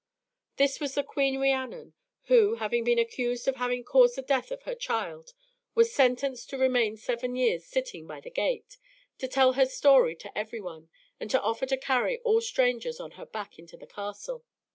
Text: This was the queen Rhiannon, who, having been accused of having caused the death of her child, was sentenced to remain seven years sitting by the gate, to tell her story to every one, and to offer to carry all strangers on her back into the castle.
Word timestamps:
This 0.57 0.79
was 0.79 0.95
the 0.95 1.03
queen 1.03 1.39
Rhiannon, 1.39 1.93
who, 2.23 2.55
having 2.55 2.83
been 2.83 2.97
accused 2.97 3.47
of 3.47 3.57
having 3.57 3.83
caused 3.83 4.15
the 4.15 4.23
death 4.23 4.49
of 4.49 4.63
her 4.63 4.73
child, 4.73 5.33
was 5.75 5.93
sentenced 5.93 6.49
to 6.49 6.57
remain 6.57 6.97
seven 6.97 7.35
years 7.35 7.67
sitting 7.67 8.07
by 8.07 8.19
the 8.19 8.31
gate, 8.31 8.77
to 9.19 9.27
tell 9.27 9.53
her 9.53 9.67
story 9.67 10.15
to 10.15 10.35
every 10.35 10.59
one, 10.59 10.89
and 11.19 11.29
to 11.29 11.39
offer 11.43 11.67
to 11.67 11.77
carry 11.77 12.17
all 12.21 12.41
strangers 12.41 12.99
on 12.99 13.11
her 13.11 13.27
back 13.27 13.59
into 13.59 13.77
the 13.77 13.85
castle. 13.85 14.43